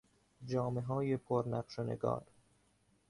[0.45, 2.23] جامههای پر نقش و نگار